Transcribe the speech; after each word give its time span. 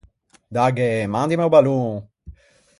Dagghe, 0.49 1.05
mandime 1.13 1.43
o 1.45 1.49
ballon! 1.55 1.91